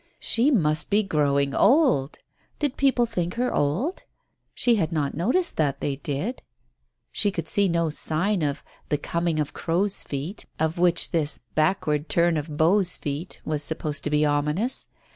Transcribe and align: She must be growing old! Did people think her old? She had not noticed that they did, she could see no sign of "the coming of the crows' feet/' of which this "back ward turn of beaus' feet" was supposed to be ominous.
She 0.19 0.49
must 0.49 0.89
be 0.89 1.03
growing 1.03 1.53
old! 1.53 2.17
Did 2.57 2.75
people 2.75 3.05
think 3.05 3.35
her 3.35 3.53
old? 3.53 4.01
She 4.55 4.77
had 4.77 4.91
not 4.91 5.13
noticed 5.13 5.57
that 5.57 5.79
they 5.79 5.97
did, 5.97 6.41
she 7.11 7.29
could 7.29 7.47
see 7.47 7.69
no 7.69 7.91
sign 7.91 8.41
of 8.41 8.63
"the 8.89 8.97
coming 8.97 9.39
of 9.39 9.49
the 9.49 9.53
crows' 9.59 10.03
feet/' 10.03 10.45
of 10.59 10.79
which 10.79 11.11
this 11.11 11.39
"back 11.53 11.85
ward 11.85 12.09
turn 12.09 12.35
of 12.35 12.57
beaus' 12.57 12.97
feet" 12.97 13.41
was 13.45 13.61
supposed 13.61 14.03
to 14.03 14.09
be 14.09 14.25
ominous. 14.25 14.87